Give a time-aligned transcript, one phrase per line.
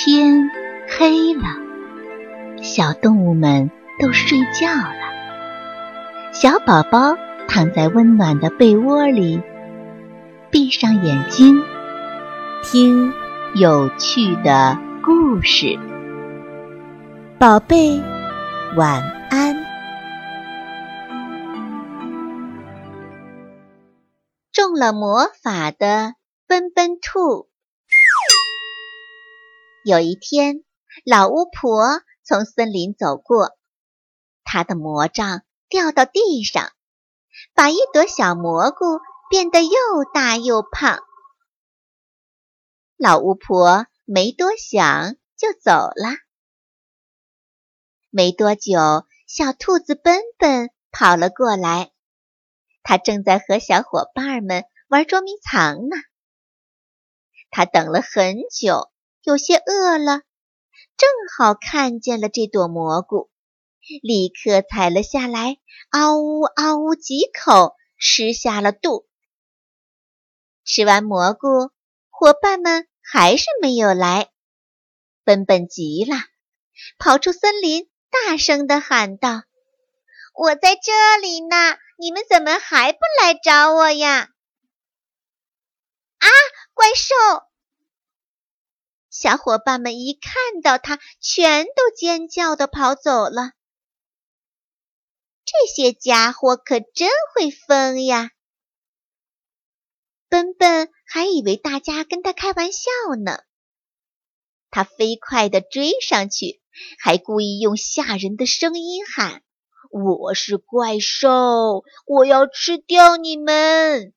[0.00, 0.48] 天
[0.96, 1.42] 黑了，
[2.62, 6.30] 小动物们都睡觉了。
[6.32, 7.16] 小宝宝
[7.48, 9.42] 躺在温暖的被窝里，
[10.52, 11.60] 闭上眼睛，
[12.62, 13.12] 听
[13.56, 15.76] 有趣的故事。
[17.36, 18.00] 宝贝，
[18.76, 19.56] 晚安。
[24.52, 26.14] 中了魔法的
[26.46, 27.47] 奔奔兔。
[29.84, 30.64] 有一天，
[31.04, 33.56] 老巫婆从森林走过，
[34.44, 36.72] 她的魔杖掉到地上，
[37.54, 39.70] 把一朵小蘑菇变得又
[40.12, 41.00] 大又胖。
[42.96, 46.16] 老巫婆没多想就走了。
[48.10, 51.92] 没多久，小兔子奔奔跑了过来，
[52.82, 55.96] 它正在和小伙伴们玩捉迷藏呢。
[57.50, 58.90] 它等了很久。
[59.28, 60.22] 有些饿了，
[60.96, 63.28] 正好看见了这朵蘑菇，
[64.00, 65.58] 立刻采了下来，
[65.90, 69.06] 嗷呜嗷呜几口吃下了肚。
[70.64, 71.70] 吃完蘑菇，
[72.08, 74.30] 伙伴们还是没有来，
[75.24, 76.16] 笨笨急了，
[76.98, 79.42] 跑出森林，大声地喊道
[80.32, 84.30] ：“我在这里呢，你们怎么还不来找我呀？”
[86.16, 86.28] 啊，
[86.72, 87.14] 怪兽！
[89.20, 93.50] 小伙伴们一看到他，全都尖叫的跑走了。
[95.44, 98.30] 这些家伙可真会疯呀！
[100.28, 102.90] 笨笨还以为大家跟他开玩笑
[103.24, 103.42] 呢。
[104.70, 106.62] 他飞快地追上去，
[107.00, 109.42] 还故意用吓人的声音喊
[109.90, 114.14] ：“我是怪兽，我要吃掉你们！”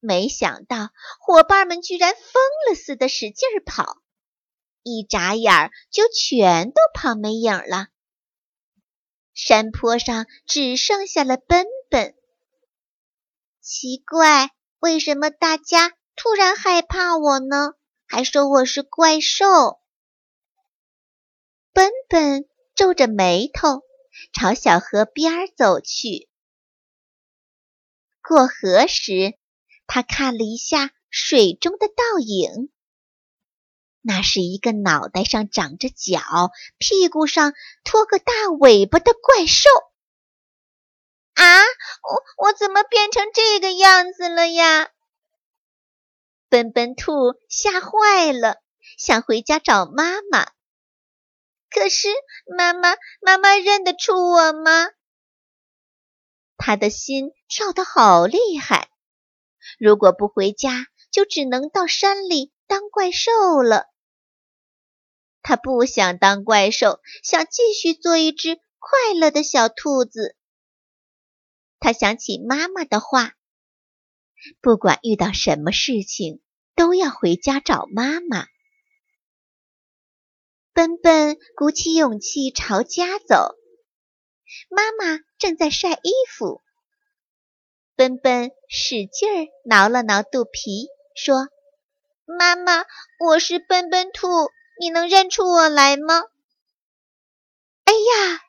[0.00, 0.88] 没想到
[1.20, 3.98] 伙伴们居然疯了似的使劲跑，
[4.82, 7.88] 一眨眼就全都跑没影了。
[9.34, 12.14] 山坡上只剩下了奔奔。
[13.60, 17.74] 奇怪，为什么大家突然害怕我呢？
[18.06, 19.80] 还说我是怪兽？
[21.72, 23.82] 奔奔皱着眉头
[24.32, 26.30] 朝小河边走去。
[28.22, 29.38] 过河时。
[29.92, 32.70] 他看了一下水中的倒影，
[34.00, 36.20] 那是一个脑袋上长着角、
[36.78, 39.68] 屁股上拖个大尾巴的怪兽。
[41.34, 41.62] 啊，
[42.04, 44.90] 我我怎么变成这个样子了呀？
[46.48, 48.62] 笨笨兔吓坏了，
[48.96, 50.52] 想回家找妈妈。
[51.68, 52.06] 可是
[52.56, 54.86] 妈妈，妈妈认得出我吗？
[56.56, 58.88] 他的心跳得好厉害。
[59.78, 63.86] 如果不回家，就只能到山里当怪兽了。
[65.42, 70.36] 他不想当怪兽，想继续做一只快乐的小兔子。
[71.78, 73.34] 他想起妈妈的话：
[74.60, 76.42] 不管遇到什么事情，
[76.74, 78.46] 都要回家找妈妈。
[80.72, 83.56] 奔奔鼓起勇气朝家走，
[84.68, 86.62] 妈妈正在晒衣服。
[88.00, 91.50] 奔奔使劲儿挠了挠肚皮，说
[92.24, 92.86] ：“妈妈，
[93.18, 94.26] 我是奔奔兔，
[94.80, 96.22] 你能认出我来吗？”
[97.84, 98.40] 哎呀！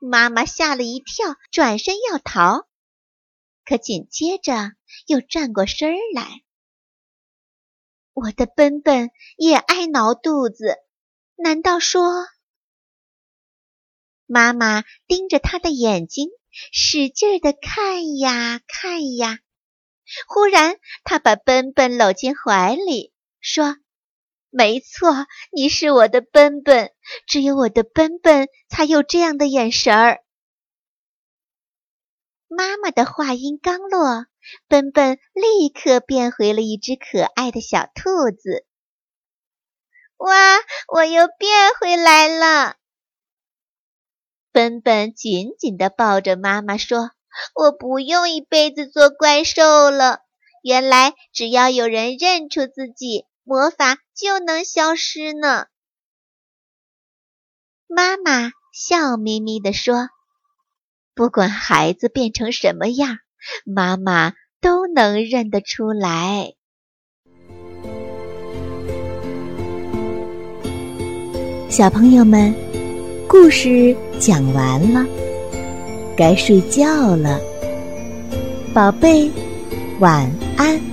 [0.00, 2.66] 妈妈吓了一跳，转身要逃，
[3.66, 4.72] 可紧接着
[5.06, 6.42] 又转过身来。
[8.14, 10.78] 我的奔奔也爱挠肚子，
[11.36, 12.26] 难道说？
[14.24, 16.30] 妈妈盯着他的眼睛。
[16.72, 19.38] 使劲的看呀看呀，
[20.26, 23.76] 忽然他把奔奔搂进怀里，说
[24.50, 26.92] ：“没错，你是我的奔奔，
[27.26, 30.22] 只有我的奔奔才有这样的眼神儿。”
[32.52, 34.26] 妈妈的话音刚落，
[34.66, 38.66] 奔奔立刻变回了一只可爱的小兔子。
[40.16, 40.58] 哇，
[40.88, 42.79] 我又变回来了！
[44.60, 47.12] 奔奔紧紧地抱着妈妈说
[47.56, 50.18] ：“我不用一辈子做怪兽了。
[50.62, 55.64] 原来只要有人认出自己，魔法就能消失呢。”
[57.88, 60.10] 妈妈笑眯眯地说
[61.16, 63.16] ：“不管孩子变成什么样，
[63.64, 66.52] 妈妈都能认得出来。”
[71.70, 72.69] 小朋友们。
[73.30, 75.06] 故事讲完了，
[76.16, 77.38] 该睡觉了，
[78.74, 79.30] 宝贝，
[80.00, 80.89] 晚安。